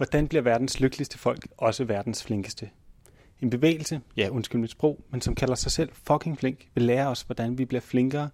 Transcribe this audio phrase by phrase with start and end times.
[0.00, 2.70] Hvordan bliver verdens lykkeligste folk også verdens flinkeste?
[3.40, 7.08] En bevægelse, ja undskyld mit sprog, men som kalder sig selv fucking flink, vil lære
[7.08, 8.30] os, hvordan vi bliver flinkere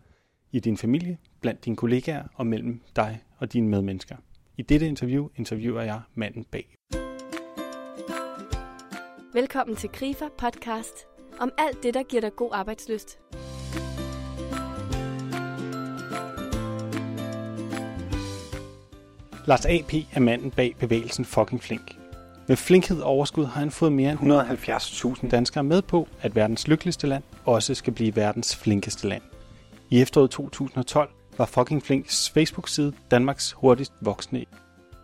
[0.53, 4.17] i din familie, blandt dine kollegaer og mellem dig og dine medmennesker.
[4.57, 6.77] I dette interview interviewer jeg manden bag.
[9.33, 11.07] Velkommen til Grifer podcast
[11.41, 13.19] om alt det, der giver dig god arbejdsløst.
[19.47, 19.95] Lars A.P.
[20.13, 21.97] er manden bag bevægelsen Fucking Flink.
[22.49, 24.33] Med flinkhed og overskud har han fået mere end
[25.23, 29.23] 170.000 danskere med på, at verdens lykkeligste land også skal blive verdens flinkeste land.
[29.91, 34.45] I efteråret 2012 var Fucking Flinks Facebook-side Danmarks hurtigst voksende.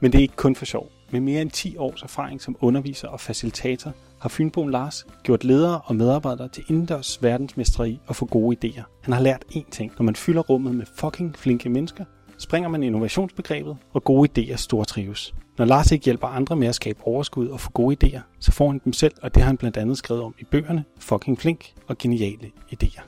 [0.01, 0.89] Men det er ikke kun for sjov.
[1.11, 5.81] Med mere end 10 års erfaring som underviser og facilitator har Fynboen Lars gjort ledere
[5.85, 8.83] og medarbejdere til indendørs verdensmesteri og få gode idéer.
[9.03, 9.93] Han har lært én ting.
[9.99, 12.05] Når man fylder rummet med fucking flinke mennesker,
[12.43, 15.35] springer man innovationsbegrebet, og gode idéer stortrives.
[15.59, 18.71] Når Lars ikke hjælper andre med at skabe overskud og få gode idéer, så får
[18.71, 21.75] han dem selv, og det har han blandt andet skrevet om i bøgerne Fucking Flink
[21.87, 23.03] og Geniale Idéer.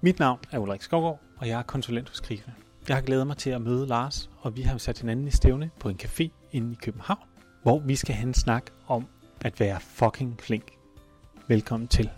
[0.00, 2.42] Mit navn er Ulrik Skovgaard, og jeg er konsulent hos Skrive.
[2.88, 5.70] Jeg har glædet mig til at møde Lars, og vi har sat hinanden i stævne
[5.80, 7.28] på en café inde i København,
[7.62, 9.06] hvor vi skal have en snak om
[9.40, 10.72] at være fucking flink.
[11.48, 12.10] Velkommen til.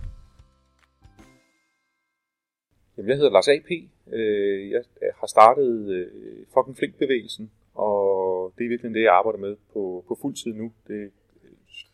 [2.97, 3.94] Jamen, jeg hedder Lars A.P.
[4.13, 4.83] Øh, jeg
[5.21, 10.19] har startet øh, fucking flink-bevægelsen, og det er virkelig det, jeg arbejder med på, på
[10.23, 10.73] fuld tid nu.
[10.89, 11.11] Det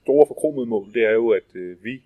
[0.02, 2.02] store forkromede mål, det er jo, at øh, vi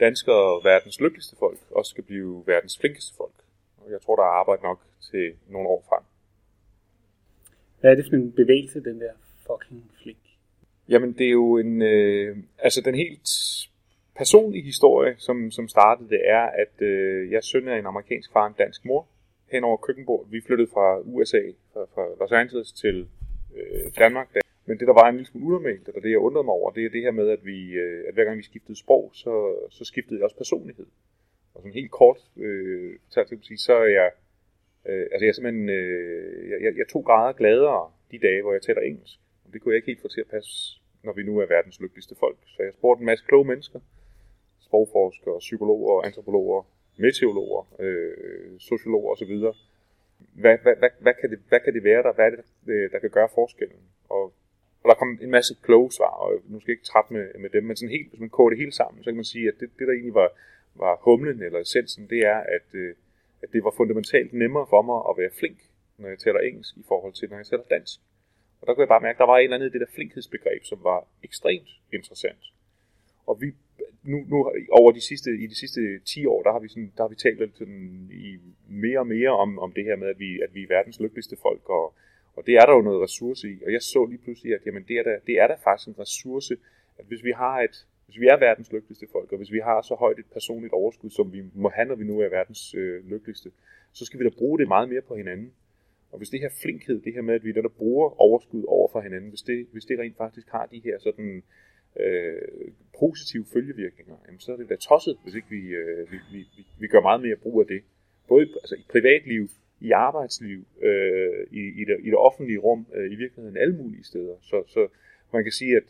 [0.00, 3.38] danskere, verdens lykkeligste folk, også skal blive verdens flinkeste folk.
[3.76, 4.80] Og jeg tror, der er arbejde nok
[5.10, 6.02] til nogle år frem.
[7.80, 9.12] Hvad er det for en bevægelse, den der
[9.46, 10.18] fucking flink?
[10.88, 11.82] Jamen, det er jo en...
[11.82, 13.28] Øh, altså, den helt
[14.16, 18.46] personlige historie, som, som startede, det er, at øh, jeg søn af en amerikansk far
[18.46, 19.08] en dansk mor
[19.52, 20.32] hen over køkkenbordet.
[20.32, 23.08] Vi flyttede fra USA, fra, fra Los Angeles til
[23.56, 24.28] øh, Danmark.
[24.66, 26.84] Men det, der var en lille smule unormalt, og det, jeg undrede mig over, det
[26.84, 29.34] er det her med, at, vi, øh, at hver gang vi skiftede sprog, så,
[29.70, 30.86] så skiftede jeg også personlighed.
[31.54, 34.10] Og sådan helt kort, øh, til sige, så er jeg,
[34.88, 38.52] øh, altså jeg er simpelthen, øh, jeg, jeg, jeg to grader gladere de dage, hvor
[38.52, 39.18] jeg taler engelsk.
[39.44, 41.80] Og det kunne jeg ikke helt få til at passe, når vi nu er verdens
[41.80, 42.38] lykkeligste folk.
[42.46, 43.80] Så jeg spurgte en masse kloge mennesker,
[44.60, 46.62] sprogforskere, psykologer, antropologer,
[46.96, 49.34] meteorologer, øh, sociologer osv.
[50.42, 52.12] Hvad, hvad, hvad, hvad, kan det, hvad kan det være der?
[52.12, 53.82] Hvad er det, øh, der kan gøre forskellen?
[54.08, 54.32] Og,
[54.82, 57.50] og der kom en masse kloge svar, og nu skal jeg ikke trætte med, med
[57.50, 59.54] dem, men sådan helt, hvis man koger det hele sammen, så kan man sige, at
[59.60, 60.30] det, det der egentlig var,
[60.74, 62.94] var humlen eller essensen, det er, at, øh,
[63.42, 65.58] at det var fundamentalt nemmere for mig at være flink,
[65.98, 68.00] når jeg taler engelsk, i forhold til, når jeg taler dansk.
[68.60, 69.94] Og der kunne jeg bare mærke, at der var et eller andet i det der
[69.94, 72.42] flinkhedsbegreb, som var ekstremt interessant.
[73.26, 73.52] Og vi
[74.02, 77.02] nu, nu over de sidste, i de sidste 10 år, der har vi, sådan, der
[77.02, 78.38] har vi talt lidt sådan, i
[78.68, 81.36] mere og mere om, om det her med, at vi, at vi er verdens lykkeligste
[81.42, 81.94] folk, og,
[82.36, 83.54] og det er der jo noget ressource i.
[83.66, 85.98] Og jeg så lige pludselig, at jamen, det, er der, det er der faktisk en
[85.98, 86.56] ressource,
[86.98, 89.82] at hvis vi har et, hvis vi er verdens lykkeligste folk, og hvis vi har
[89.82, 93.10] så højt et personligt overskud, som vi må have, når vi nu er verdens øh,
[93.10, 93.50] lykkeligste,
[93.92, 95.52] så skal vi da bruge det meget mere på hinanden.
[96.12, 99.00] Og hvis det her flinkhed, det her med, at vi der bruger overskud over for
[99.00, 101.42] hinanden, hvis det, hvis det rent faktisk har de her sådan
[102.00, 106.46] øh, positive følgevirkninger, jamen, så er det da tosset, hvis ikke vi, øh, vi, vi,
[106.78, 107.82] vi gør meget mere brug af det.
[108.28, 109.48] Både altså, i privatliv,
[109.80, 114.04] i arbejdsliv, øh, i, i, det, i det offentlige rum, øh, i virkeligheden alle mulige
[114.04, 114.34] steder.
[114.40, 114.88] Så, så
[115.32, 115.82] man kan sige, at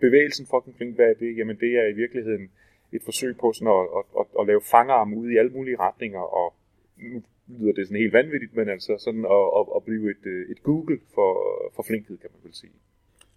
[0.00, 1.36] bevægelsen fucking omkring, hvad er det?
[1.36, 2.50] Jamen det er i virkeligheden
[2.92, 6.20] et forsøg på sådan at, at, at, at lave fangarme ud i alle mulige retninger,
[6.20, 6.54] og
[6.96, 7.22] nu
[7.58, 10.62] lyder det sådan helt vanvittigt, men altså sådan at, at, at blive et, øh, et
[10.62, 11.30] Google for,
[11.74, 12.72] for flinkhed, kan man vel sige.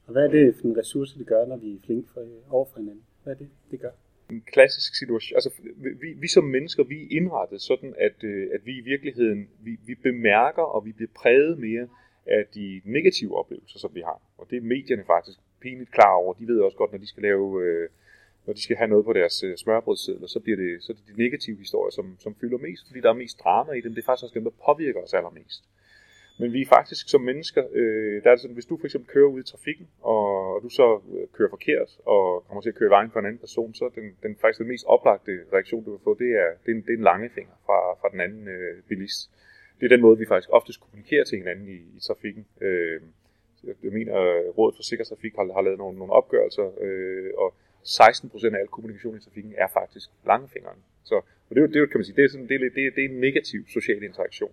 [0.06, 2.66] Og hvad er det for en ressource, det gør, når vi er flinke for, over
[2.66, 3.04] for hinanden?
[3.24, 3.92] Hvad er det, det gør?
[4.30, 5.36] En klassisk situation.
[5.36, 5.50] Altså,
[6.02, 9.80] vi, vi som mennesker, vi er indrettet sådan, at, øh, at vi i virkeligheden, vi,
[9.86, 11.88] vi bemærker, og vi bliver præget mere
[12.26, 14.22] af de negative oplevelser, som vi har.
[14.38, 16.34] Og det er medierne faktisk pinligt klar over.
[16.34, 17.64] De ved også godt, når de skal lave...
[17.64, 17.90] Øh,
[18.46, 21.16] når de skal have noget på deres øh, smørbrødssedler, så bliver det, så er det
[21.16, 23.92] de negative historier, som, som fylder mest, fordi der er mest drama i dem.
[23.96, 25.64] Det er faktisk også dem, der påvirker os allermest.
[26.38, 29.10] Men vi er faktisk som mennesker, øh, der er det sådan, hvis du for eksempel
[29.10, 32.76] kører ud i trafikken, og, og du så øh, kører forkert, og kommer til at
[32.76, 35.92] køre vejen for en anden person, så den, den faktisk den mest oplagte reaktion, du
[35.92, 38.20] vil få, det er, det er, en, det er en lange finger fra, fra den
[38.22, 39.32] anden øh, bilist.
[39.80, 42.46] Det er den måde, vi faktisk oftest kommunikerer til hinanden i, i trafikken.
[42.62, 43.02] Øh,
[43.84, 44.14] jeg mener,
[44.58, 47.54] Rådet for Sikker Trafik har, har lavet nogle, nogle opgørelser, øh, og
[47.84, 50.80] 16% af al kommunikation i trafikken er faktisk langefingeren.
[51.04, 51.16] Så
[51.50, 53.10] og det, det, kan man sige, det er, sådan, det, er, det, er, det er
[53.10, 54.52] en negativ social interaktion.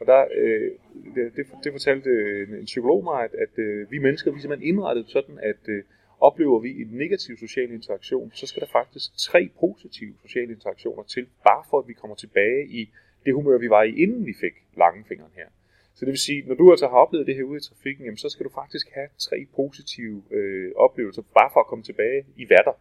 [0.00, 0.70] Og der, øh,
[1.14, 2.10] det, det, det fortalte
[2.48, 5.62] en, en psykolog mig, at, at øh, vi mennesker, vi er simpelthen indrettet sådan, at
[5.68, 5.82] øh,
[6.20, 11.26] oplever vi en negativ social interaktion, så skal der faktisk tre positive sociale interaktioner til,
[11.44, 12.90] bare for at vi kommer tilbage i
[13.24, 15.48] det humør, vi var i, inden vi fik langefingeren her.
[15.94, 18.16] Så det vil sige, når du altså har oplevet det her ude i trafikken, jamen,
[18.16, 22.44] så skal du faktisk have tre positive øh, oplevelser, bare for at komme tilbage i
[22.50, 22.72] vatter.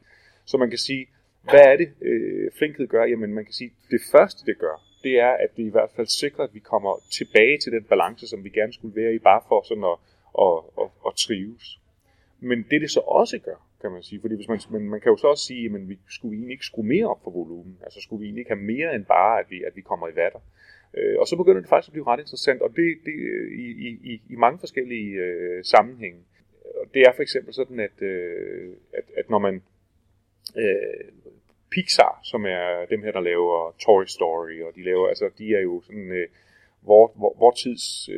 [0.45, 1.07] Så man kan sige,
[1.49, 3.03] hvad er det, øh, flinkhed gør?
[3.03, 4.75] Jamen man kan sige, det første det gør,
[5.07, 8.27] det er, at det i hvert fald sikrer, at vi kommer tilbage til den balance,
[8.27, 9.97] som vi gerne skulle være i, bare for sådan at,
[10.45, 11.65] at, at, at trives.
[12.49, 15.09] Men det det så også gør, kan man sige, fordi hvis man, man, man kan
[15.09, 17.99] jo så også sige, at vi skulle egentlig ikke skrue mere op for volumen, altså
[18.01, 20.39] skulle vi egentlig ikke have mere end bare, at vi, at vi kommer i vatter.
[20.97, 23.15] Øh, og så begynder det faktisk at blive ret interessant, og det, det
[23.65, 23.65] i,
[24.11, 26.19] i, i mange forskellige øh, sammenhænge.
[26.81, 29.55] Og det er for eksempel sådan, at, øh, at, at når man
[30.57, 31.11] øh,
[31.71, 35.61] Pixar, som er dem her, der laver Toy Story, og de laver, altså de er
[35.61, 36.27] jo sådan øh,
[36.81, 38.09] vor, vor, vor tids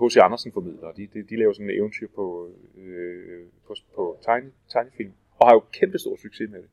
[0.00, 0.16] H.C.
[0.16, 0.92] Øh, Andersen formidler.
[0.92, 5.54] De, de, de laver sådan en eventyr på, øh, på, på tegne, tegnefilm, og har
[5.54, 6.70] jo kæmpe stor succes med det.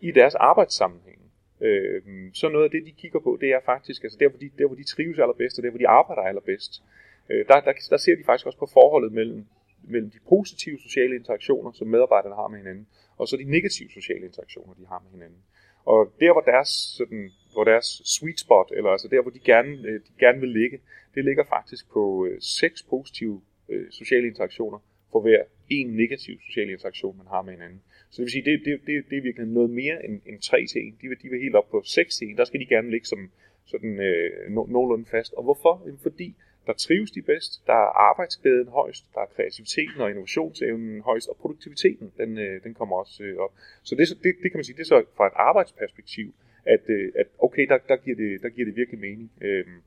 [0.00, 1.20] I deres arbejdssammenhæng,
[1.60, 2.02] øh,
[2.34, 4.66] så noget af det, de kigger på, det er faktisk, altså der, hvor de, der,
[4.66, 6.82] hvor de trives allerbedst, og der, hvor de arbejder allerbedst,
[7.30, 9.46] øh, der, der, der ser de faktisk også på forholdet mellem,
[9.90, 12.86] mellem de positive sociale interaktioner, som medarbejderne har med hinanden,
[13.16, 15.42] og så de negative sociale interaktioner, de har med hinanden.
[15.84, 16.68] Og der, hvor deres,
[16.98, 20.48] sådan, hvor deres sweet spot, eller altså der, hvor de gerne, øh, de gerne vil
[20.48, 20.80] ligge,
[21.14, 24.78] det ligger faktisk på øh, seks positive øh, sociale interaktioner
[25.12, 27.82] for hver en negativ social interaktion, man har med hinanden.
[28.10, 30.66] Så det vil sige, det, det, det, det er virkelig noget mere end, end 3
[30.66, 30.94] til 1.
[31.02, 32.38] De vil, de vil helt op på 6 til 1.
[32.38, 33.30] Der skal de gerne ligge som
[33.64, 35.32] sådan øh, no, nogenlunde fast.
[35.32, 35.82] Og hvorfor?
[35.86, 36.36] Jamen fordi
[36.68, 41.36] der trives de bedst, der er arbejdsglæden højst, der er kreativiteten og innovationsevnen højst, og
[41.36, 43.52] produktiviteten, den, øh, den kommer også øh, op.
[43.82, 46.34] Så det, det, det kan man sige, det er så fra et arbejdsperspektiv,
[46.64, 49.32] at, øh, at okay, der, der, giver det, der giver det virkelig mening.
[49.40, 49.78] Øhm.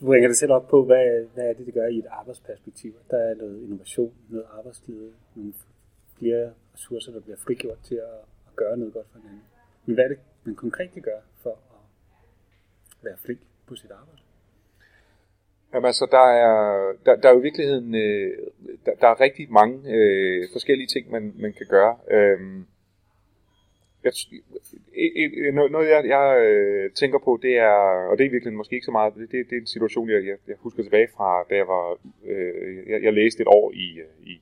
[0.00, 2.94] Du bringer det selv op på, hvad, hvad er det, det gør i et arbejdsperspektiv?
[3.10, 5.52] Der er noget innovation, noget arbejdsglæde, nogle
[6.18, 9.42] flere ressourcer, der bliver frigjort til at, at gøre noget godt for hinanden.
[9.86, 11.84] Men hvad er det, man konkret kan gøre for at
[13.04, 14.27] være flink på sit arbejde?
[15.74, 18.32] Jamen altså, der er, der, der er jo i virkeligheden, øh,
[18.86, 21.96] der, der er rigtig mange øh, forskellige ting, man, man kan gøre.
[22.10, 22.66] Øhm,
[24.04, 24.12] jeg,
[25.70, 27.78] noget jeg, jeg øh, tænker på, det er,
[28.10, 30.26] og det er virkelig måske ikke så meget, det, det, det er en situation, jeg,
[30.26, 34.00] jeg, jeg husker tilbage fra, da jeg var, øh, jeg, jeg læste et år i,
[34.22, 34.40] i,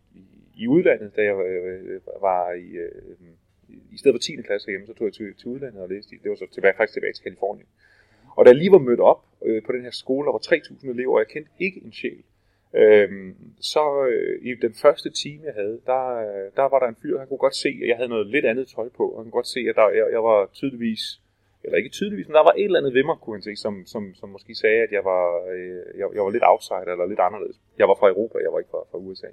[0.56, 3.02] i, udlandet, da jeg øh, var i, øh,
[3.92, 4.36] i stedet for 10.
[4.36, 6.94] klasse hjemme, så tog jeg til, til udlandet og læste, det var så tilbage, faktisk
[6.94, 7.68] tilbage til Kalifornien.
[8.36, 10.90] Og da jeg lige var mødt op øh, på den her skole, der var 3.000
[10.90, 12.22] elever, og jeg kendte ikke en sjæl,
[12.74, 16.02] øh, så øh, i den første time, jeg havde, der,
[16.56, 18.68] der var der en fyr, han kunne godt se, at jeg havde noget lidt andet
[18.68, 21.20] tøj på, og han kunne godt se, at der, jeg, jeg var tydeligvis,
[21.64, 23.86] eller ikke tydeligvis, men der var et eller andet ved mig, kunne han se, som,
[23.86, 25.24] som, som måske sagde, at jeg var,
[25.54, 27.56] øh, jeg, jeg var lidt outsider, eller lidt anderledes.
[27.78, 29.30] Jeg var fra Europa, jeg var ikke fra, fra USA.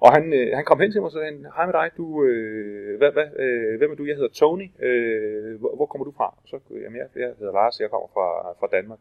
[0.00, 2.98] Og han, øh, han kom hen til mig og sagde, hej med dig, du, øh,
[2.98, 4.04] hvad, hvad, øh, hvem er du?
[4.04, 6.28] Jeg hedder Tony, øh, hvor, hvor kommer du fra?
[6.50, 8.28] Så, jamen, jeg, jeg hedder Lars, jeg kommer fra,
[8.60, 8.98] fra Danmark.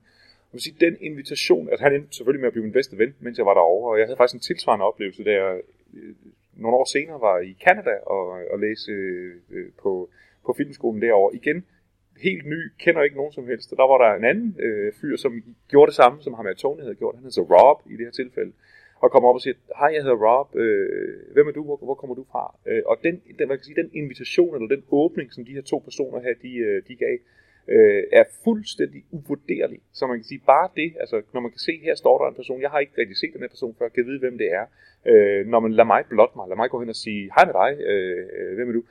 [0.48, 3.16] Jeg vil sige, den invitation, altså han endte selvfølgelig med at blive min bedste ven,
[3.20, 5.62] mens jeg var derovre, og jeg havde faktisk en tilsvarende oplevelse, da jeg
[5.94, 6.16] øh,
[6.54, 8.92] nogle år senere var i Canada og, og læse
[9.56, 10.10] øh, på,
[10.46, 11.36] på filmskolen derovre.
[11.36, 11.66] Igen,
[12.22, 15.16] helt ny, kender ikke nogen som helst, og der var der en anden øh, fyr,
[15.18, 17.16] som gjorde det samme, som ham med Tony havde gjort.
[17.16, 18.54] Han hedder så Rob i det her tilfælde
[19.04, 21.96] og kommer op og siger, hej, jeg hedder Rob, øh, hvem er du, hvor, hvor
[21.96, 22.56] kommer du fra?
[22.66, 25.62] Øh, og den, den, man kan sige, den invitation, eller den åbning, som de her
[25.62, 27.18] to personer her, de, øh, de gav,
[27.68, 29.80] øh, er fuldstændig uvurderlig.
[29.94, 32.36] Så man kan sige, bare det, altså når man kan se, her står der en
[32.36, 34.66] person, jeg har ikke rigtig set den her person før, kan vide, hvem det er.
[35.06, 37.54] Øh, når man lader mig blot mig, lad mig gå hen og sige, hej med
[37.54, 38.84] dig, øh, hvem er du?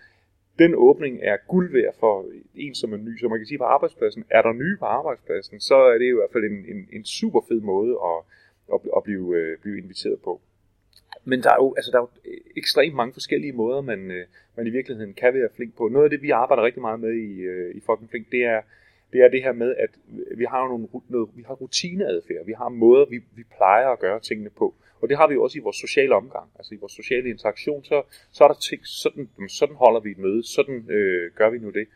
[0.59, 3.19] Den åbning er guld værd for en, som er ny.
[3.19, 6.17] Så man kan sige, på arbejdspladsen, er der nye på arbejdspladsen, så er det i
[6.19, 8.19] hvert fald en, en, en super fed måde at
[8.75, 10.41] at, at blive, øh, blive inviteret på.
[11.25, 14.27] Men der er jo, altså, der er jo øh, ekstremt mange forskellige måder, man, øh,
[14.57, 15.89] man i virkeligheden kan være flink på.
[15.89, 18.61] Noget af det, vi arbejder rigtig meget med i, øh, i Fucking Flink, det er,
[19.13, 19.91] det er det her med, at
[20.37, 24.21] vi har nogle, noget, vi har rutineadfærd, vi har måder, vi, vi plejer at gøre
[24.21, 24.75] tingene på.
[25.01, 27.85] Og det har vi jo også i vores sociale omgang, altså i vores sociale interaktion,
[27.85, 31.59] så, så er der ting, sådan, sådan holder vi et møde, sådan øh, gør vi
[31.59, 31.89] nu det.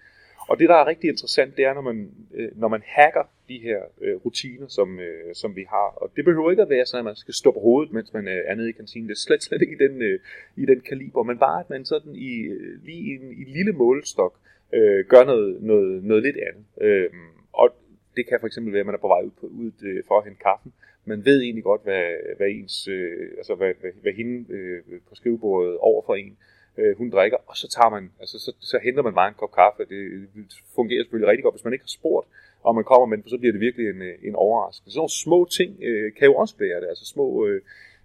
[0.48, 3.58] Og det, der er rigtig interessant, det er, når man, øh, når man hacker de
[3.58, 5.88] her øh, rutiner, som, øh, som vi har.
[5.96, 8.28] Og det behøver ikke at være sådan, at man skal stå på hovedet, mens man
[8.28, 9.08] øh, er nede i kantinen.
[9.08, 10.20] Det er slet, slet ikke i den, øh,
[10.56, 13.48] i den kaliber, men bare, at man sådan i, øh, lige i en, i en
[13.48, 14.38] lille målestok
[14.72, 16.64] øh, gør noget, noget, noget lidt andet.
[16.80, 17.10] Øh,
[17.52, 17.68] og
[18.16, 20.18] det kan for eksempel være, at man er på vej ud, på, ud øh, for
[20.18, 20.72] at hente kaffen.
[21.04, 25.14] Man ved egentlig godt, hvad, hvad ens, øh, altså hvad, hvad, hvad hende øh, på
[25.14, 28.78] skrivebordet over for en øh, øh, hun drikker, og så tager man, altså så, så
[28.84, 29.82] henter man bare en kop kaffe.
[29.92, 30.00] Det,
[30.74, 32.26] fungerer selvfølgelig rigtig godt, hvis man ikke har spurgt,
[32.62, 34.92] og man kommer med den, så bliver det virkelig en, øh, en overraskelse.
[34.92, 37.60] Sådan nogle små ting øh, kan jo også være det, altså små øh,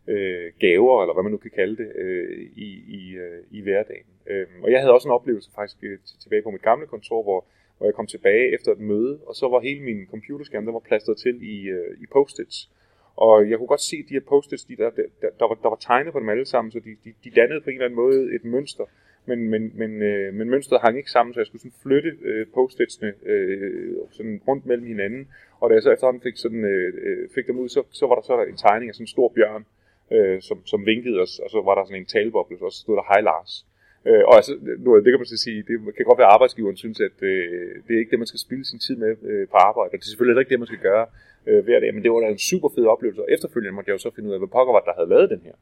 [0.07, 2.69] øh, gaver, eller hvad man nu kan kalde det, øh, i,
[2.99, 4.09] i, øh, i hverdagen.
[4.27, 7.45] Øh, og jeg havde også en oplevelse faktisk øh, tilbage på mit gamle kontor, hvor,
[7.77, 10.79] hvor jeg kom tilbage efter et møde, og så var hele min computerskærm, der var
[10.79, 12.69] plastret til i, øh, i post-its.
[13.17, 15.69] Og jeg kunne godt se, at de her post-its, de der, der, der, var, der
[15.69, 18.01] var tegnet på dem alle sammen, så de, de, de dannede på en eller anden
[18.03, 18.85] måde et mønster.
[19.25, 22.47] Men, men, men, øh, men mønstret hang ikke sammen, så jeg skulle sådan flytte øh,
[22.53, 25.27] post-itsene øh, sådan rundt mellem hinanden.
[25.59, 28.15] Og da jeg så efterhånden fik, sådan, øh, øh fik dem ud, så, så var
[28.15, 29.65] der så en tegning af sådan en stor bjørn,
[30.11, 32.95] øh, som, som vinkede os, og så var der sådan en taleboble, og så stod
[32.95, 33.65] der Hej Lars.
[34.09, 36.77] Øh, og altså, nu, det kan man så sige, det kan godt være, at arbejdsgiveren
[36.77, 39.57] synes, at øh, det er ikke det, man skal spille sin tid med øh, på
[39.69, 41.05] arbejde, og det er selvfølgelig ikke det, man skal gøre
[41.47, 43.97] øh, hver dag, men det var da en super fed oplevelse, og efterfølgende måtte jeg
[43.97, 45.55] jo så finde ud af, hvad pokker var, der havde lavet den her.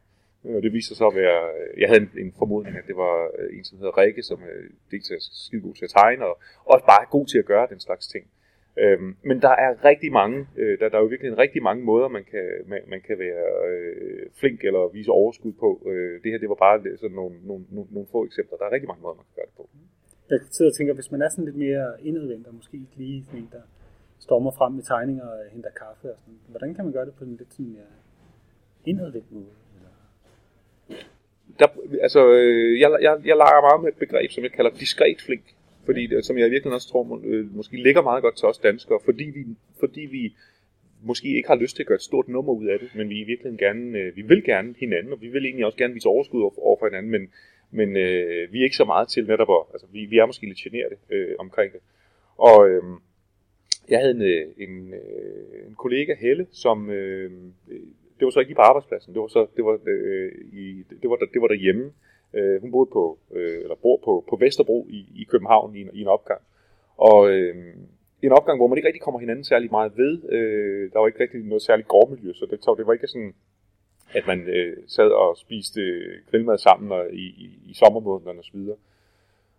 [0.46, 2.88] Øh, og det viste sig så at være, øh, jeg havde en, en formodning, at
[2.88, 5.94] det var øh, en, som hedder Rikke, som øh, dels er skide god til at
[6.02, 6.36] tegne, og
[6.74, 8.26] også bare er god til at gøre den slags ting.
[8.84, 11.84] Øhm, men der er rigtig mange, øh, der, der er jo virkelig en rigtig mange
[11.84, 15.70] måder, man kan, man, man kan være øh, flink eller vise overskud på.
[15.92, 18.58] Øh, det her, det var bare sådan nogle, nogle, nogle, nogle få eksempler.
[18.58, 19.70] Der er rigtig mange måder, man kan gøre det på.
[20.30, 23.24] Jeg sidder og tænker, hvis man er sådan lidt mere indadvendt, og måske ikke lige
[23.24, 23.64] sådan en, der
[24.28, 27.24] stormer frem med tegninger og henter kaffe og sådan, hvordan kan man gøre det på
[27.24, 27.92] en lidt sådan mere
[28.86, 29.54] indadvendt måde?
[29.76, 29.92] Eller?
[31.60, 31.68] Der,
[32.06, 35.46] altså, øh, jeg, jeg, jeg leger meget med et begreb, som jeg kalder diskret flink
[35.86, 39.00] fordi det, som jeg virkelig også tror øh, måske ligger meget godt til os danskere,
[39.06, 39.46] fordi vi,
[39.80, 40.34] fordi vi
[41.04, 43.24] måske ikke har lyst til at gøre et stort nummer ud af det, men vi
[43.24, 46.42] virkelig gerne, øh, vi vil gerne hinanden, og vi vil egentlig også gerne vise overskud
[46.58, 47.32] over for hinanden, men,
[47.72, 50.46] men øh, vi er ikke så meget til netop at, altså vi, vi er måske
[50.46, 51.82] lidt generet øh, omkring det.
[52.38, 52.84] Og øh,
[53.90, 57.32] jeg havde en, øh, en, øh, en kollega, Helle, som, øh,
[57.72, 57.80] øh,
[58.20, 61.10] det var så ikke lige på arbejdspladsen, det var så, det var, øh, i, det
[61.10, 61.92] var, det var derhjemme,
[62.36, 65.90] Øh, hun boede på, øh, eller bor på, på Vesterbro i, i København i en,
[65.94, 66.42] i en opgang.
[66.98, 67.56] Og øh,
[68.22, 70.30] en opgang, hvor man ikke rigtig kommer hinanden særlig meget ved.
[70.30, 73.34] Øh, der var ikke rigtig noget særligt gårdmiljø, så det, det var ikke sådan,
[74.14, 75.82] at man øh, sad og spiste
[76.32, 78.60] grillmad sammen og, i, i, i sommermånederne osv.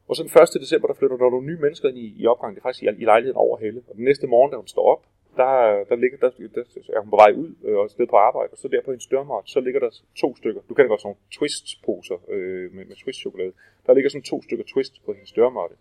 [0.08, 0.62] Og så den 1.
[0.64, 2.54] december, der flytter der nogle nye mennesker ind i, i opgangen.
[2.54, 3.82] Det er faktisk i, i lejligheden over Helle.
[3.88, 5.02] Og den næste morgen, da hun står op,
[5.40, 6.62] der, der, ligger, der, der
[6.96, 9.06] er hun på vej ud øh, og sted på arbejde, og så der på hendes
[9.06, 9.90] dørmåt, så ligger der
[10.22, 13.52] to stykker, du kan godt sådan nogle twist-poser øh, med, med twist-chokolade,
[13.86, 15.76] der ligger sådan to stykker twist på hendes dørmåtte.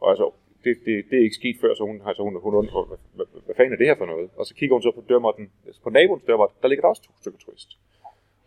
[0.00, 0.26] Og altså,
[0.64, 2.98] det, det, det er ikke sket før, så hun har så hun, hun undrer, hvad,
[3.16, 4.30] hvad, hvad, fanden er det her for noget?
[4.36, 7.02] Og så kigger hun så på dørmåtten, altså på naboens dørmåtte, der ligger der også
[7.02, 7.68] to stykker twist.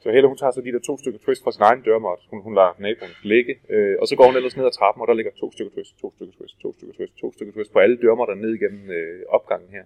[0.06, 2.42] Så Helle, hun tager så de der to stykker twist fra sin egen dørmåt, hun,
[2.42, 5.14] hun lader naboen ligge, øh, og så går hun ellers ned ad trappen, og der
[5.14, 7.98] ligger to stykker twist, to stykker twist, to stykker twist, to stykker twist på alle
[7.98, 9.84] dørmåtter ned igennem øh, opgangen her.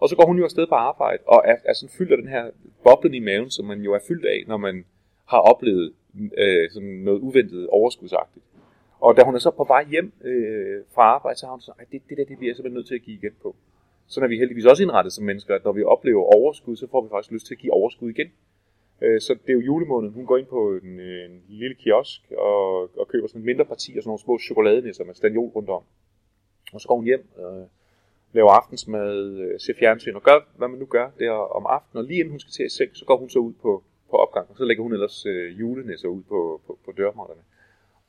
[0.00, 2.28] Og så går hun jo afsted på arbejde, og er, er sådan fyldt af den
[2.28, 2.44] her
[2.84, 4.84] boblen i maven, som man jo er fyldt af, når man
[5.32, 5.92] har oplevet
[6.38, 8.44] øh, sådan noget uventet overskudsagtigt.
[9.00, 11.72] Og da hun er så på vej hjem øh, fra arbejde, så har hun så,
[11.78, 13.56] at det, det der det bliver jeg simpelthen nødt til at give igen på.
[14.06, 17.00] Så er vi heldigvis også indrettet som mennesker, at når vi oplever overskud, så får
[17.02, 18.30] vi faktisk lyst til at give overskud igen.
[19.02, 20.14] Øh, så det er jo julemåneden.
[20.14, 23.64] Hun går ind på en, øh, en lille kiosk og, og køber sådan en mindre
[23.64, 25.82] parti og sådan nogle små chokoladenisser med stanjol rundt om.
[26.72, 27.66] Og så går hun hjem, øh,
[28.32, 31.98] laver aftensmad, øh, ser fjernsyn og gør, hvad man nu gør der om aftenen.
[32.02, 34.16] Og lige inden hun skal til at seng, så går hun så ud på, på
[34.16, 37.40] opgangen, og så lægger hun ellers øh, julenisser ud på, på, på dørmålerne.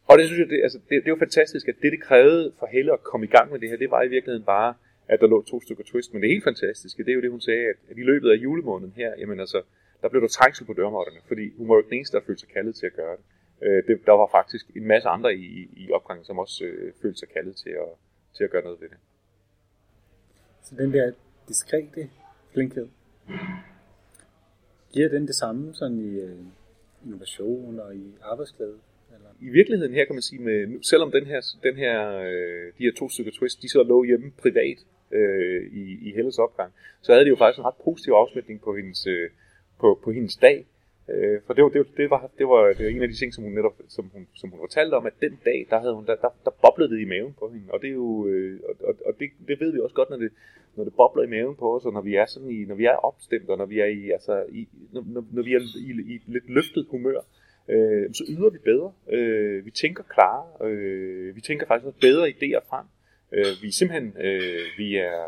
[0.08, 2.54] Og det synes jeg, det, altså, det, det er jo fantastisk, at det, det krævede
[2.60, 4.74] for Helle at komme i gang med det her, det var i virkeligheden bare,
[5.08, 6.14] at der lå to stykker twist.
[6.14, 8.36] Men det helt fantastiske, det er jo det, hun sagde, at, at i løbet af
[8.36, 9.62] julemåneden her, jamen altså,
[10.02, 12.50] der blev der trængsel på dørmåtterne, fordi hun var jo den eneste, der følte sig
[12.50, 13.24] kaldet til at gøre det.
[13.62, 17.20] Øh, det der var faktisk en masse andre i, i opgangen, som også øh, følte
[17.20, 17.92] sig kaldet til at,
[18.38, 18.98] til at gøre noget ved det.
[20.64, 21.12] Så den der
[21.48, 22.10] diskrete
[22.54, 22.88] flinkhed,
[24.94, 26.40] giver den det samme sådan i øh,
[27.06, 28.78] innovation og i arbejdsglæde?
[29.16, 29.30] Eller?
[29.42, 32.94] I virkeligheden her kan man sige, med, selvom den her, den her, øh, de her
[32.98, 34.78] to stykker twist, de så lå hjemme privat
[35.12, 38.76] øh, i, i Helles opgang, så havde de jo faktisk en ret positiv afsmitning på
[38.76, 39.30] hendes, øh,
[39.80, 40.66] på, på hendes dag.
[41.10, 43.20] Øh, for det var, det, var, det, var, det, var, det var en af de
[43.22, 45.94] ting, som hun netop som hun, som hun fortalte om, at den dag, der, havde
[45.94, 47.72] hun, der, der, der boblede det i maven på hende.
[47.74, 50.32] Og det er jo, øh, og, og det, det ved vi også godt, når det,
[50.76, 52.86] når det bobler i maven på os, og når vi er sådan i, når vi
[52.86, 56.22] er opstemt, og når vi er i, altså, i, når, når vi er i, i
[56.28, 57.22] lidt løftet humør,
[57.70, 58.92] øh, så yder vi bedre.
[59.12, 60.70] Øh, vi tænker klare.
[60.70, 62.86] Øh, vi tænker faktisk noget bedre idéer frem.
[63.32, 65.26] Øh, vi er simpelthen, øh, vi er,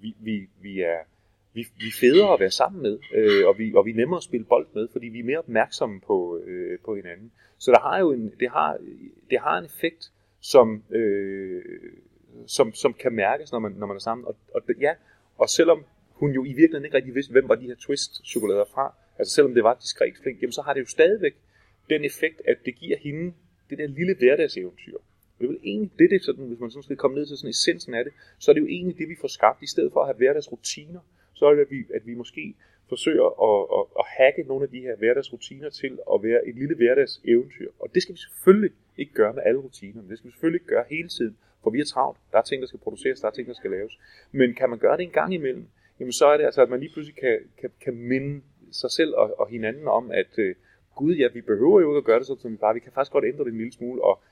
[0.00, 0.98] vi, vi, vi er
[1.54, 4.16] vi, vi er federe at være sammen med, øh, og, vi, og vi er nemmere
[4.16, 7.32] at spille bold med, fordi vi er mere opmærksomme på, øh, på hinanden.
[7.58, 8.78] Så der har jo en, det, har,
[9.30, 11.62] det har en effekt, som, øh,
[12.46, 14.26] som, som kan mærkes, når man, når man er sammen.
[14.26, 14.94] Og, og ja,
[15.38, 18.94] og selvom hun jo i virkeligheden ikke rigtig vidste, hvem var de her twist-chokolader fra,
[19.18, 21.34] altså selvom det var diskret flink, jamen så har det jo stadigvæk
[21.90, 23.34] den effekt, at det giver hende
[23.70, 24.96] det der lille hverdagseventyr.
[25.38, 27.50] Det er vel egentlig det, det sådan, hvis man sådan skal komme ned til sådan
[27.50, 30.00] essensen af det, så er det jo egentlig det, vi får skabt, i stedet for
[30.00, 31.00] at have hverdagsrutiner,
[31.42, 32.54] så er det, at vi, at vi måske
[32.88, 36.74] forsøger at, at, at hacke nogle af de her hverdagsrutiner til at være et lille
[36.76, 37.70] hverdagseventyr.
[37.82, 40.08] Og det skal vi selvfølgelig ikke gøre med alle rutinerne.
[40.08, 42.18] Det skal vi selvfølgelig ikke gøre hele tiden, for vi er travlt.
[42.32, 43.98] Der er ting, der skal produceres, der er ting, der skal laves.
[44.32, 45.66] Men kan man gøre det en gang imellem,
[46.00, 49.14] jamen så er det altså, at man lige pludselig kan, kan, kan minde sig selv
[49.14, 50.54] og, og hinanden om, at øh,
[50.94, 52.92] gud ja, vi behøver jo ikke at gøre det sådan, som vi bare, vi kan
[52.92, 54.22] faktisk godt ændre det en lille smule, og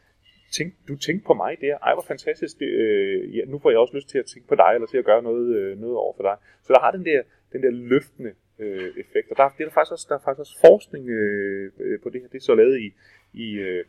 [0.57, 3.79] tænk, du tænkte på mig der, ej hvor fantastisk, det, øh, ja, nu får jeg
[3.79, 6.15] også lyst til at tænke på dig, eller til at gøre noget, øh, noget over
[6.17, 6.37] for dig.
[6.63, 9.75] Så der har den der, den der løftende øh, effekt, og der, det er der
[9.79, 12.55] faktisk også, der er faktisk også forskning øh, øh på det her, det er så
[12.55, 12.89] lavet i,
[13.33, 13.85] i, øh,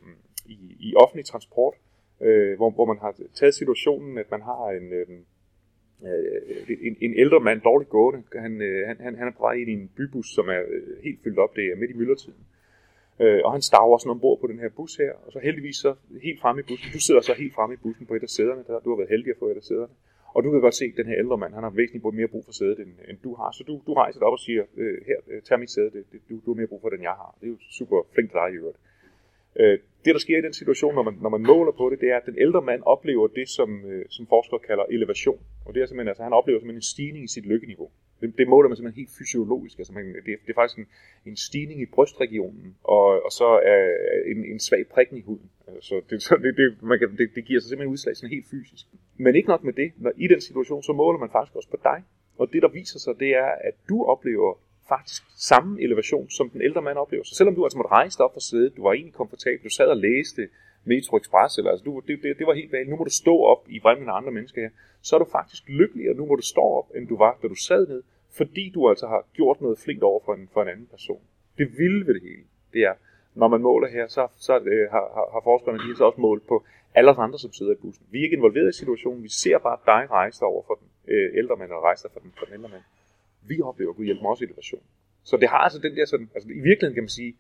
[0.46, 1.76] i, i offentlig transport,
[2.22, 5.08] øh, hvor, hvor man har taget situationen, at man har en, øh,
[6.08, 9.70] øh en, en ældre mand, dårligt gående, han, øh, han, han, er på vej ind
[9.70, 12.46] i en bybus, som er øh, helt fyldt op, det er midt i myldretiden.
[13.20, 15.96] Øh, og han staver sådan ombord på den her bus her, og så heldigvis så
[16.24, 16.92] helt fremme i bussen.
[16.94, 19.10] Du sidder så helt fremme i bussen på et af sæderne, der du har været
[19.10, 19.94] heldig at få et af sæderne.
[20.36, 22.46] Og du kan godt se, at den her ældre mand, han har væsentligt mere brug
[22.46, 23.52] for sædet, end, end du har.
[23.52, 26.04] Så du, du rejser dig op og siger, øh, her, øh, tag mit sæde, det,
[26.12, 27.38] det, du, du har mere brug for det, end jeg har.
[27.40, 28.78] Det er jo super flink dig i øvrigt.
[29.60, 32.10] Øh, det, der sker i den situation, når man, når man måler på det, det
[32.12, 35.40] er, at den ældre mand oplever det, som, øh, som forskere kalder elevation.
[35.66, 37.90] Og det er simpelthen, altså han oplever simpelthen en stigning i sit lykkeniveau.
[38.22, 39.78] Det, det måler man simpelthen helt fysiologisk.
[39.78, 40.88] Altså man, det, det er faktisk en,
[41.26, 43.82] en stigning i brystregionen, og, og så er
[44.32, 45.50] en, en svag prikken i huden.
[45.82, 48.46] Så det, så det, det, man kan, det, det giver sig simpelthen udslag sådan helt
[48.52, 48.86] fysisk.
[49.18, 49.92] Men ikke nok med det.
[49.98, 52.04] Når, I den situation, så måler man faktisk også på dig.
[52.38, 54.60] Og det, der viser sig, det er, at du oplever
[54.96, 55.22] faktisk
[55.52, 57.24] samme elevation, som den ældre mand oplever.
[57.24, 59.70] Så selvom du altså måtte rejse dig op fra sædet, du var egentlig komfortabel, du
[59.70, 60.42] sad og læste
[60.84, 62.90] Metro Express, eller altså, du, det, det, det var helt vanligt.
[62.90, 64.70] Nu må du stå op i vremmen af andre mennesker her.
[65.02, 67.56] Så er du faktisk lykkeligere nu, hvor du står op, end du var, da du
[67.56, 68.04] sad ned,
[68.38, 71.22] fordi du altså har gjort noget flinkt over for en, for en anden person.
[71.58, 72.44] Det vilde ved det hele,
[72.74, 72.94] det er,
[73.36, 76.48] når man måler her, så, så øh, har, har, har forskerne lige så også målt
[76.48, 76.64] på
[76.96, 78.06] alle andre, som sidder i bussen.
[78.12, 81.38] Vi er ikke involveret i situationen, vi ser bare dig rejse over for den øh,
[81.38, 82.82] ældre mand, og rejse for den, for den ældre mand.
[83.48, 84.84] Vi oplever Gud hjælper mig også i situation.
[85.24, 87.36] Så det har altså den der sådan, altså i virkeligheden kan man sige,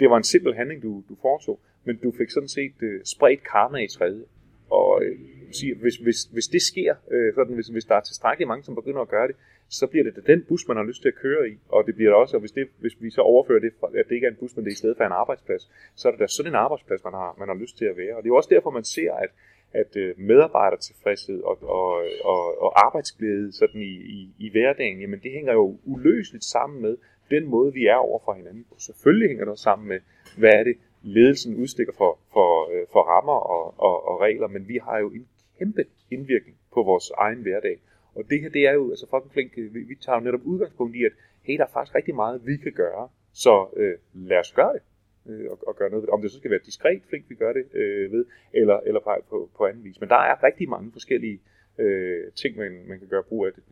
[0.00, 3.42] det var en simpel handling, du, du foretog, men du fik sådan set øh, spredt
[3.52, 4.24] karma i tredje.
[4.70, 5.18] Og øh,
[5.52, 8.74] sige, hvis, hvis, hvis det sker, øh, sådan, hvis, hvis der er tilstrækkeligt mange, som
[8.74, 9.36] begynder at gøre det,
[9.68, 11.54] så bliver det den bus, man har lyst til at køre i.
[11.68, 14.14] Og det bliver det også, og hvis, det, hvis vi så overfører det, at det
[14.14, 16.20] ikke er en bus, men det er i stedet for en arbejdsplads, så er det
[16.20, 18.16] da sådan en arbejdsplads, man har, man har lyst til at være.
[18.16, 19.30] Og det er jo også derfor, man ser, at,
[19.72, 25.32] at øh, medarbejdertilfredshed og, og, og, og arbejdsglæde sådan i, i, i hverdagen, jamen det
[25.32, 26.96] hænger jo uløseligt sammen med
[27.30, 28.74] den måde, vi er over for hinanden på.
[28.78, 30.00] Selvfølgelig hænger det også sammen med,
[30.38, 34.68] hvad er det, ledelsen udstikker for, for, øh, for rammer og, og, og regler, men
[34.68, 37.80] vi har jo en kæmpe indvirkning på vores egen hverdag.
[38.14, 40.96] Og det her, det er jo, altså fucking flink, vi, vi tager jo netop udgangspunkt
[40.96, 44.52] i, at hey, der er faktisk rigtig meget, vi kan gøre, så øh, lad os
[44.52, 44.82] gøre det
[45.26, 46.14] øh, og, og gøre noget ved det.
[46.14, 49.10] Om det så skal være diskret flink, vi gør det øh, ved, eller, eller på,
[49.30, 50.00] på, på anden vis.
[50.00, 51.40] Men der er rigtig mange forskellige
[51.78, 53.62] øh, ting, man, man kan gøre brug af det.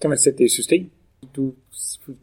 [0.00, 0.90] Kan man sætte det i system?
[1.36, 1.54] Du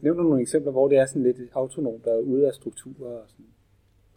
[0.00, 3.28] nævner nogle eksempler, hvor det er sådan lidt autonomt, der er ude af strukturer og
[3.28, 3.46] sådan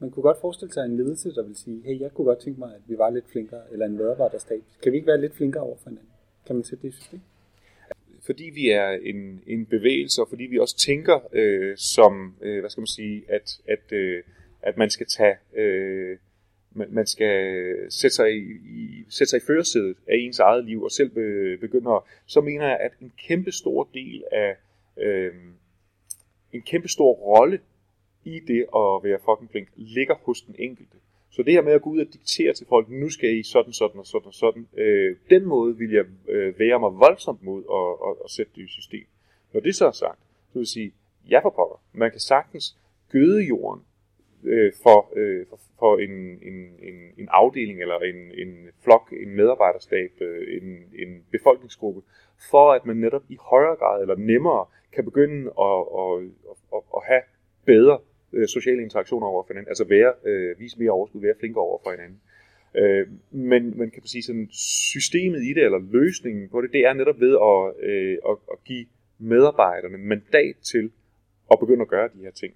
[0.04, 2.60] man kunne godt forestille sig en ledelse, der vil sige, hey, jeg kunne godt tænke
[2.60, 4.62] mig, at vi var lidt flinkere, eller en medarbejderstab.
[4.82, 6.10] Kan vi ikke være lidt flinkere over for hinanden?
[6.46, 7.20] Kan man sætte det i system?
[8.26, 12.70] Fordi vi er en, en bevægelse, og fordi vi også tænker øh, som, øh, hvad
[12.70, 14.24] skal man sige, at, at, øh,
[14.64, 16.18] at man skal tage, øh,
[16.72, 20.92] man skal sætte sig i, i, sætte sig i førersædet af ens eget liv, og
[20.92, 21.10] selv
[21.58, 24.56] begynde at, så mener jeg, at en kæmpe stor del af,
[24.98, 25.34] øh,
[26.54, 27.60] en kæmpe stor rolle
[28.24, 30.98] i det at være fucking flink, ligger hos den enkelte.
[31.30, 33.74] Så det her med at gå ud og diktere til folk, nu skal I sådan,
[33.74, 37.64] sådan og sådan og sådan, øh, den måde vil jeg øh, være mig voldsomt mod
[37.64, 39.06] at, at, at sætte det i system.
[39.54, 40.94] Når det så er sagt, så vil jeg sige,
[41.30, 42.78] ja for pokker, man kan sagtens
[43.12, 43.82] gøde jorden
[44.46, 46.12] øh, for, øh, for, for en,
[46.50, 46.58] en,
[46.90, 52.02] en, en afdeling eller en, en flok, en medarbejderstab, øh, en, en befolkningsgruppe,
[52.52, 56.24] for at man netop i højere grad eller nemmere kan begynde at, at,
[56.76, 57.22] at, at have
[57.66, 58.00] bedre
[58.34, 61.80] øh, sociale interaktioner over for hinanden, altså være, øh, vise mere overskud, være flinkere over
[61.84, 62.20] for hinanden.
[62.76, 64.48] Øh, men man kan sige sådan,
[64.92, 68.64] systemet i det, eller løsningen på det, det er netop ved at, øh, at, at
[68.64, 68.86] give
[69.20, 70.92] medarbejderne mandat til
[71.52, 72.54] at begynde at gøre de her ting.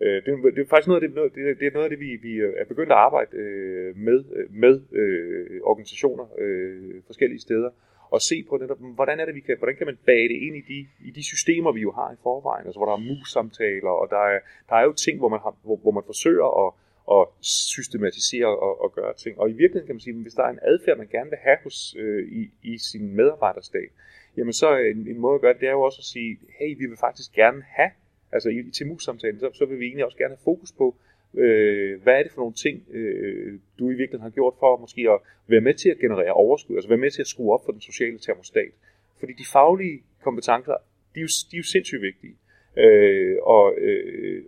[0.00, 2.16] Øh, det, det er faktisk noget af det, det, det er noget af det vi,
[2.16, 7.70] vi er begyndt at arbejde øh, med, øh, med øh, organisationer øh, forskellige steder,
[8.10, 10.56] og se på netop, hvordan er det, vi kan, hvordan kan man bage det ind
[10.56, 13.90] i de, i de systemer, vi jo har i forvejen, altså hvor der er mus-samtaler,
[13.90, 16.72] og der er, der er jo ting, hvor man, har, hvor, hvor man forsøger at,
[17.16, 17.28] at
[17.74, 19.38] systematisere og, og gøre ting.
[19.38, 21.38] Og i virkeligheden kan man sige, at hvis der er en adfærd, man gerne vil
[21.42, 23.90] have hos, øh, i, i sin medarbejderstab,
[24.36, 26.38] jamen så øh, en, en måde at gøre det, det er jo også at sige,
[26.58, 27.90] hey, vi vil faktisk gerne have,
[28.32, 30.96] altså i, til mus-samtalen, så, så vil vi egentlig også gerne have fokus på,
[31.36, 35.10] Øh, hvad er det for nogle ting, øh, du i virkeligheden har gjort for måske
[35.10, 37.72] at være med til at generere overskud, altså være med til at skrue op for
[37.72, 38.72] den sociale termostat?
[39.18, 40.76] Fordi de faglige kompetencer,
[41.14, 42.36] de er jo, de er jo sindssygt vigtige.
[42.76, 44.42] Øh, og øh,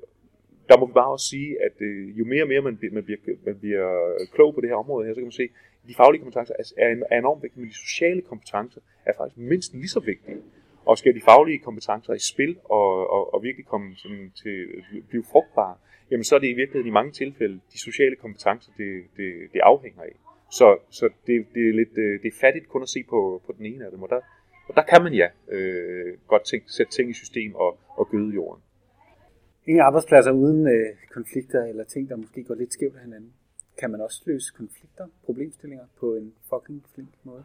[0.69, 3.19] der må vi bare også sige, at øh, jo mere og mere man, man, bliver,
[3.47, 3.88] man bliver
[4.33, 5.49] klog på det her område her, så kan man se,
[5.83, 9.75] at de faglige kompetencer er, er enormt vigtige, men de sociale kompetencer er faktisk mindst
[9.75, 10.37] lige så vigtige
[10.88, 14.57] og skal de faglige kompetencer i spil og, og, og virkelig komme sådan, til
[14.98, 15.77] at blive frugtbare,
[16.11, 19.61] jamen så er det i virkeligheden i mange tilfælde de sociale kompetencer, det, det, det
[19.61, 20.14] afhænger af.
[20.51, 23.55] Så, så det, det, er lidt øh, det er fattigt kun at se på, på
[23.59, 24.20] den ene af dem, og der,
[24.68, 28.35] og der kan man ja øh, godt tænke, sætte ting i system og, og gøde
[28.35, 28.62] jorden.
[29.66, 33.33] Ingen arbejdspladser uden øh, konflikter eller ting, der måske går lidt skævt af hinanden.
[33.79, 37.44] Kan man også løse konflikter, problemstillinger på en fucking flink måde?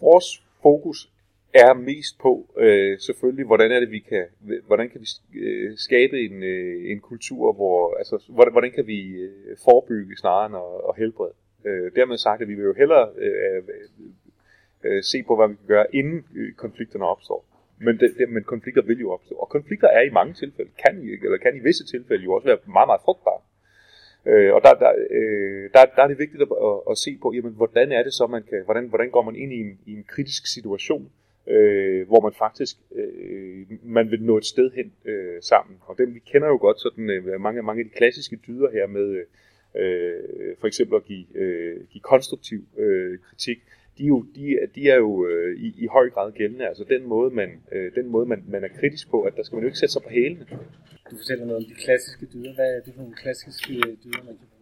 [0.00, 1.13] Vores fokus
[1.54, 4.24] er mest på øh, selvfølgelig, hvordan er det, vi kan,
[4.66, 5.08] hvordan kan vi
[5.40, 10.46] øh, skabe en, øh, en kultur, hvor, altså, hvordan, hvordan kan vi øh, forebygge snarere
[10.46, 11.34] end at, at helbrede.
[11.64, 13.62] Øh, dermed sagt, at vi vil jo hellere øh, øh,
[14.84, 17.44] øh se på, hvad vi kan gøre, inden øh, konflikterne opstår.
[17.78, 19.34] Men, det, det, men konflikter vil jo opstå.
[19.34, 22.58] Og konflikter er i mange tilfælde, kan, eller kan i visse tilfælde jo også være
[22.66, 23.40] meget, meget frugtbare.
[24.26, 27.32] Øh, og der, der, øh, der, der er det vigtigt at, at, at se på,
[27.32, 29.92] jamen, hvordan er det så, man kan, hvordan, hvordan går man ind i en, i
[29.92, 31.10] en kritisk situation,
[31.46, 35.76] øh, hvor man faktisk øh, man vil nå et sted hen øh, sammen.
[35.80, 38.86] Og dem, vi kender jo godt sådan øh, mange, mange af de klassiske dyder her
[38.86, 39.24] med
[39.74, 43.58] øh, for eksempel at give, øh, give konstruktiv øh, kritik
[43.98, 46.68] de er jo, de, de er jo øh, i, i høj grad gældende.
[46.68, 49.56] Altså den måde, man, øh, den måde man, man er kritisk på, at der skal
[49.56, 50.46] man jo ikke sætte sig på hælene.
[51.10, 52.54] Du fortæller noget om de klassiske dyder.
[52.54, 54.53] Hvad er det for nogle klassiske øh, dyder, man kan?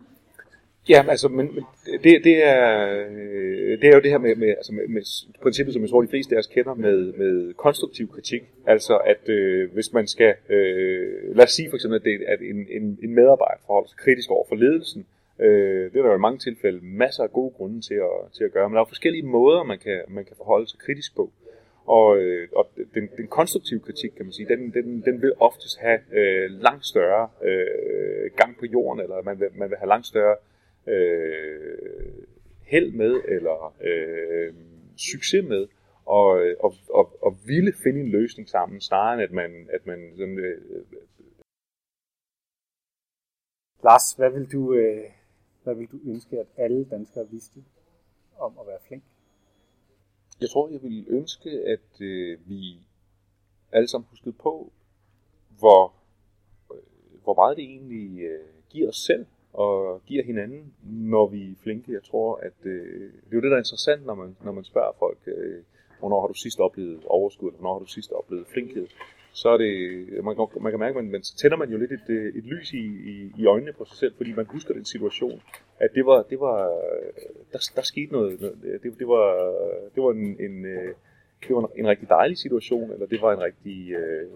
[0.88, 1.64] Ja, altså, men, men
[2.04, 5.02] det, det, er, øh, det er jo det her med, med, altså med, med
[5.42, 8.42] princippet, som jeg tror, de fleste af os kender, med, med konstruktiv kritik.
[8.66, 12.40] Altså, at øh, hvis man skal, øh, lad os sige for eksempel, at, det, at
[12.40, 15.06] en, en, en medarbejder forholder sig kritisk over for ledelsen,
[15.38, 18.44] Øh, det er der jo i mange tilfælde masser af gode grunde til at, til
[18.44, 21.30] at gøre, men der er forskellige måder, man kan, man kan forholde sig kritisk på.
[21.86, 25.78] Og, øh, og den, den konstruktive kritik, kan man sige, den, den, den vil oftest
[25.78, 30.06] have øh, langt større øh, gang på jorden, eller man vil, man vil have langt
[30.06, 30.51] større øh,
[32.66, 34.54] held med, eller øh,
[34.96, 35.68] succes med,
[36.04, 36.28] og,
[36.60, 40.38] og, og, og ville finde en løsning sammen, snarere end at man, at man sådan,
[40.38, 40.84] øh,
[43.84, 45.04] Lars, hvad vil du øh,
[45.62, 47.64] hvad vil du ønske, at alle danskere vidste
[48.38, 49.02] om at være flink?
[50.40, 52.86] Jeg tror, jeg vil ønske, at øh, vi
[53.72, 54.72] alle sammen huskede på,
[55.58, 55.94] hvor,
[56.74, 61.54] øh, hvor meget det egentlig øh, giver os selv og giver hinanden, når vi er
[61.62, 61.92] flinke.
[61.92, 64.64] Jeg tror, at øh, det er jo det, der er interessant, når man, når man
[64.64, 65.62] spørger folk, øh,
[65.98, 68.86] hvornår har du sidst oplevet overskud, eller hvornår har du sidst oplevet flinkhed
[69.32, 71.92] så er det, man kan, man kan mærke, at man, så tænder man jo lidt
[71.92, 74.84] et, øh, et lys i, i, i øjnene på sig selv, fordi man husker den
[74.84, 75.42] situation,
[75.78, 76.58] at det var, det var
[77.52, 78.40] der, der skete noget,
[78.82, 79.54] det, det var,
[79.94, 80.94] det var en, en, øh,
[81.48, 84.30] det var en rigtig dejlig situation, eller det var en rigtig, øh,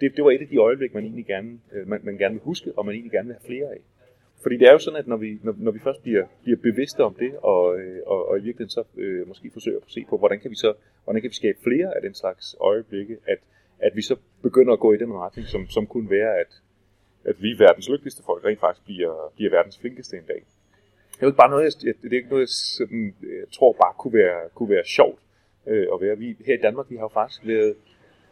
[0.00, 2.72] det, det var et af de øjeblik, man egentlig gerne, man, man gerne vil huske,
[2.76, 3.80] og man egentlig gerne vil have flere af.
[4.44, 7.00] Fordi det er jo sådan, at når vi, når, når vi først bliver, bliver bevidste
[7.08, 10.18] om det, og, øh, og, og i virkeligheden så øh, måske forsøger at se på,
[10.18, 10.70] hvordan kan vi så
[11.04, 13.38] hvordan kan vi skabe flere af den slags øjeblikke, at
[13.78, 16.52] at vi så begynder at gå i den retning, som, som kunne være, at,
[17.24, 20.42] at vi verdens lykkeligste folk rent faktisk bliver, bliver verdens flinkeste en dag.
[21.12, 23.72] Det er jo ikke bare noget, jeg, det er ikke noget, jeg, sådan, jeg tror
[23.72, 25.20] bare kunne være, kunne være sjovt
[25.66, 26.18] øh, at være.
[26.18, 27.76] Vi, her i Danmark, vi har jo faktisk været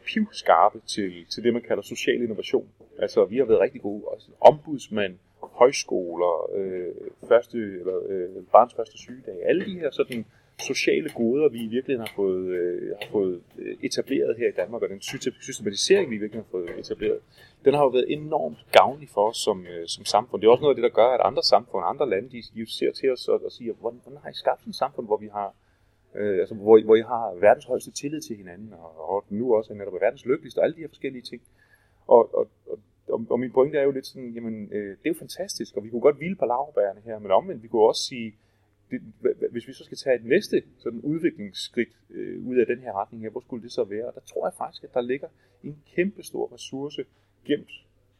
[0.06, 2.68] pivskarpe til, til det, man kalder social innovation.
[2.98, 4.04] Altså, vi har været rigtig gode.
[4.12, 6.94] Altså, ombudsmand, højskoler, øh,
[7.28, 10.24] første, eller, øh, barns første sygedag, alle de her sådan
[10.60, 14.82] sociale goder, vi i virkeligheden har fået, øh, har fået øh, etableret her i Danmark,
[14.82, 15.00] og den
[15.40, 17.18] systematisering, vi i virkeligheden har fået etableret,
[17.64, 20.40] den har jo været enormt gavnlig for os som, øh, som samfund.
[20.40, 22.72] Det er også noget af det, der gør, at andre samfund, andre lande, de, de
[22.78, 25.28] ser til os og, og siger, hvordan, hvordan har I skabt et samfund, hvor vi
[25.32, 25.54] har
[26.14, 29.74] øh, altså, hvor, hvor I har verdens højeste tillid til hinanden, og, og nu også
[29.74, 31.42] netop verdens lykkeligste, og alle de her forskellige ting.
[32.06, 32.48] Og, og,
[33.08, 35.84] og, og min pointe er jo lidt sådan, jamen, øh, det er jo fantastisk, og
[35.84, 38.34] vi kunne godt hvile på lavbærene her, men omvendt, vi kunne også sige,
[38.90, 39.00] det,
[39.50, 43.22] hvis vi så skal tage et næste sådan udviklingsskridt øh, ud af den her retning
[43.22, 44.06] her, hvor skulle det så være?
[44.06, 45.28] Og der tror jeg faktisk, at der ligger
[45.62, 47.04] en kæmpe stor ressource
[47.44, 47.70] gemt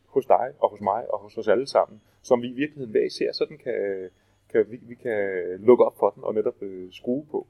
[0.07, 3.05] hos dig og hos mig og hos os alle sammen, som vi i virkeligheden hver
[3.05, 4.11] især sådan kan,
[4.49, 5.19] kan vi, vi kan
[5.61, 7.47] lukke op for den og netop øh, skrue på.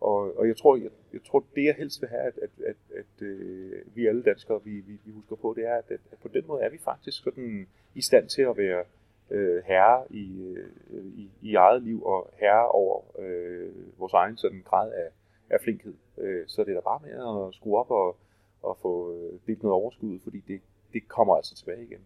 [0.00, 2.76] Og, og jeg, tror, jeg, jeg tror, det jeg helst vil have, at, at, at,
[2.98, 6.28] at øh, vi alle danskere, vi, vi, vi husker på, det er, at, at på
[6.28, 8.84] den måde er vi faktisk sådan i stand til at være
[9.30, 14.62] øh, herre i, øh, i, i eget liv og herre over øh, vores egen sådan
[14.64, 15.08] grad af,
[15.50, 15.94] af flinkhed.
[16.18, 18.16] Øh, så det er da bare med at skrue op og,
[18.62, 20.60] og få øh, delt noget overskud, fordi det,
[20.92, 22.00] det kommer altså tilbage igen.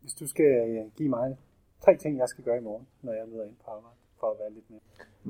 [0.00, 1.38] Hvis du skal øh, give mig
[1.80, 4.38] tre ting, jeg skal gøre i morgen, når jeg møder ind på arbejde, for at
[4.42, 4.80] være lidt mere.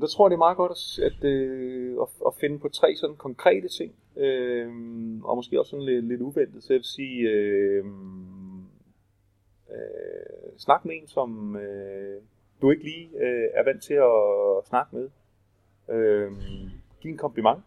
[0.01, 2.95] Der tror jeg, det er meget godt at, at, øh, at, at finde på tre
[2.95, 3.91] sådan konkrete ting,
[4.25, 4.67] øh,
[5.23, 6.63] og måske også sådan lidt, lidt uventet.
[6.63, 7.85] Så jeg vil sige, øh,
[9.75, 12.21] øh, snak med en, som øh,
[12.61, 15.09] du ikke lige øh, er vant til at snakke med.
[15.95, 16.31] Øh,
[17.01, 17.59] giv en kompliment.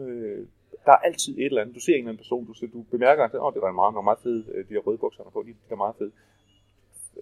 [0.00, 0.46] Øh,
[0.86, 1.74] der er altid et eller andet.
[1.74, 3.74] Du ser en eller anden person, du, ser, du bemærker, at oh, det var en
[3.74, 6.12] meget, meget fed, øh, de der røde bukser, på, de, de er meget fede.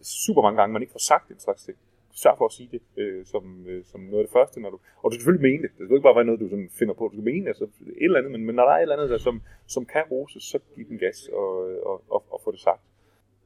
[0.03, 1.79] Super mange gange, man ikke får sagt den slags ting.
[2.13, 4.79] Sørg for at sige det øh, som, øh, som noget af det første, når du,
[5.03, 5.71] og du skal selvfølgelig mene det.
[5.79, 7.05] Det skal ikke bare være noget, du sådan finder på.
[7.09, 9.11] Du skal mene altså, et eller andet, men, men når der er et eller andet,
[9.11, 11.49] der, som, som kan roses, så giv den gas og,
[11.91, 12.83] og, og, og få det sagt.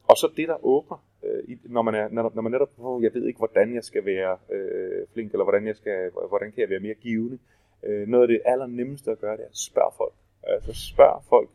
[0.09, 3.15] Og så det, der åbner, øh, når, man er, når, når man netop, oh, jeg
[3.15, 6.71] ved ikke, hvordan jeg skal være øh, flink, eller hvordan, jeg skal, hvordan kan jeg
[6.71, 7.39] være mere givende.
[7.83, 10.15] Øh, noget af det allernemmeste at gøre, det er at spørge folk.
[10.43, 11.51] Altså spørg folk,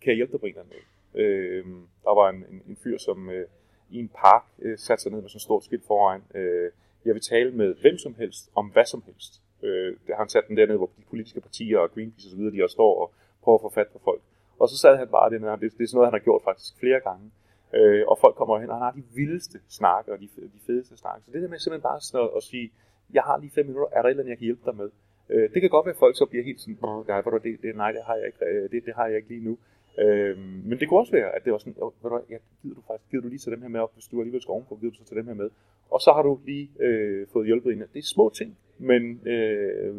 [0.00, 1.24] kan jeg hjælpe dig på en eller anden måde?
[1.24, 1.64] Øh,
[2.04, 3.46] der var en, en, en fyr, som øh,
[3.90, 6.22] i en park øh, sat sig ned med sådan et stort skilt foran.
[6.34, 6.70] Øh,
[7.04, 9.42] jeg vil tale med hvem som helst om hvad som helst.
[9.62, 12.64] Øh, det har han sat den dernede, hvor de politiske partier og Greenpeace osv., de
[12.64, 14.20] også står og prøver at få fat på folk.
[14.58, 16.78] Og så sad han bare den det, det er sådan noget, han har gjort faktisk
[16.78, 17.30] flere gange.
[17.74, 20.96] Øh, og folk kommer hen, og han har de vildeste snakke og de, de fedeste
[20.96, 21.20] snakke.
[21.24, 22.70] Så det der med simpelthen bare at, at sige,
[23.12, 24.90] jeg har lige fem minutter, er der et eller andet, jeg kan hjælpe dig med?
[25.28, 27.76] Øh, det kan godt være, at folk så bliver helt sådan, nej, det, det, det,
[27.76, 29.58] nej, det har jeg ikke, øh, det, det har jeg ikke lige nu.
[29.98, 32.74] Øh, men det kunne også være, at det var sådan, oh, ved du, ja, gider
[32.74, 34.76] du faktisk, gider du lige tage dem her med op, hvis du alligevel skal ovenpå,
[34.76, 35.50] gider du så tage dem her med.
[35.90, 37.80] Og så har du lige øh, fået hjulpet en.
[37.80, 39.94] Det er små ting, men øh,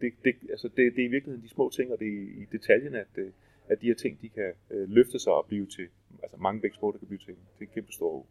[0.00, 2.46] det, det, altså det, det er i virkeligheden de små ting, og det er i
[2.52, 3.30] detaljen, at, øh,
[3.68, 5.86] at de her ting, de kan øh, løfte sig og blive til,
[6.22, 8.26] altså mange begge der kan blive til, til en kæmpe stor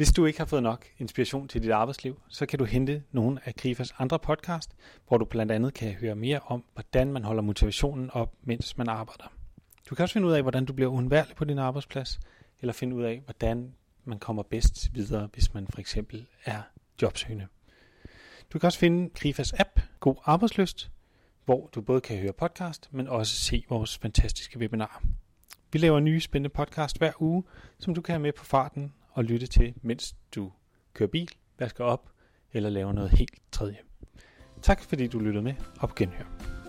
[0.00, 3.40] Hvis du ikke har fået nok inspiration til dit arbejdsliv, så kan du hente nogle
[3.44, 4.76] af Grifas andre podcast,
[5.08, 8.88] hvor du blandt andet kan høre mere om, hvordan man holder motivationen op, mens man
[8.88, 9.32] arbejder.
[9.90, 12.20] Du kan også finde ud af, hvordan du bliver uundværlig på din arbejdsplads,
[12.60, 16.62] eller finde ud af, hvordan man kommer bedst videre, hvis man for eksempel er
[17.02, 17.46] jobsøgende.
[18.52, 20.90] Du kan også finde Grifas app, God Arbejdsløst,
[21.44, 25.02] hvor du både kan høre podcast, men også se vores fantastiske webinar.
[25.72, 27.44] Vi laver nye spændende podcast hver uge,
[27.78, 30.52] som du kan have med på farten og lytte til, mens du
[30.94, 32.10] kører bil, vasker op
[32.52, 33.78] eller laver noget helt tredje.
[34.62, 36.59] Tak fordi du lyttede med, Op genhør.